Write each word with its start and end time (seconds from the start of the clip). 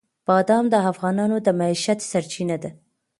بادام 0.27 0.65
د 0.69 0.75
افغانانو 0.91 1.37
د 1.45 1.47
معیشت 1.59 1.99
سرچینه 2.11 2.57
ده. 2.63 2.71